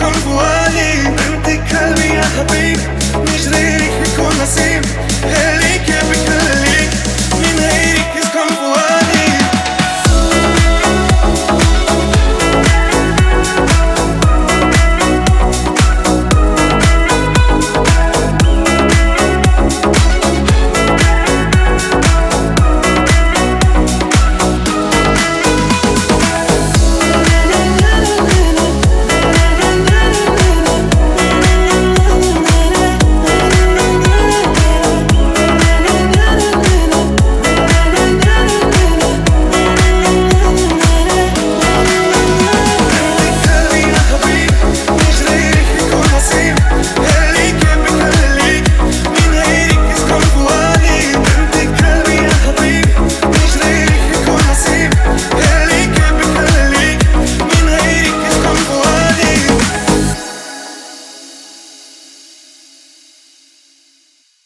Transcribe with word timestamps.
come 0.00 0.14
for 0.14 0.59